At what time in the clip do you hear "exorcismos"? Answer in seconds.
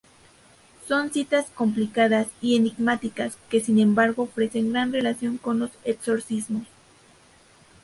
5.83-6.65